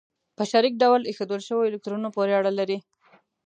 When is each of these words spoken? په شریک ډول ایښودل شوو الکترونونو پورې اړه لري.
په 0.37 0.43
شریک 0.51 0.73
ډول 0.83 1.01
ایښودل 1.09 1.41
شوو 1.47 1.67
الکترونونو 1.69 2.09
پورې 2.15 2.33
اړه 2.39 2.51
لري. 2.59 2.77